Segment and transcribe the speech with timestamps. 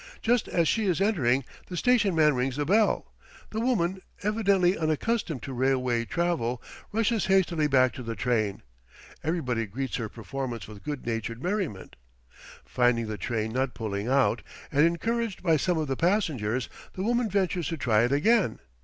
[0.23, 3.13] Just as she is entering, the station man rings the bell.
[3.51, 6.59] The woman, evidently unaccustomed to railway travel,
[6.91, 8.63] rushes hastily back to the train.
[9.23, 11.97] Everybody greets her performance with good natured merriment.
[12.65, 14.41] Finding the train not pulling out,
[14.71, 18.57] and encouraged by some of the passengers, the woman ventures to try it again.